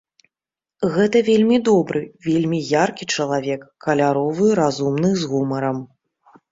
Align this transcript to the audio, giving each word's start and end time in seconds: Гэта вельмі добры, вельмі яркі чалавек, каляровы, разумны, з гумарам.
Гэта 0.95 1.21
вельмі 1.27 1.57
добры, 1.69 2.01
вельмі 2.29 2.63
яркі 2.85 3.09
чалавек, 3.17 3.61
каляровы, 3.87 4.47
разумны, 4.63 5.15
з 5.23 5.35
гумарам. 5.37 5.77